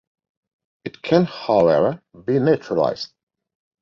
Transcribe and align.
It 0.83 1.03
can, 1.03 1.25
however, 1.25 2.01
be 2.25 2.39
neutralized. 2.39 3.13